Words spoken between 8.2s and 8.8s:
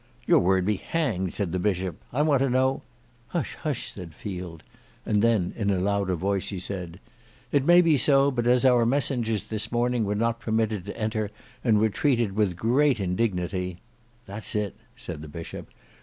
but as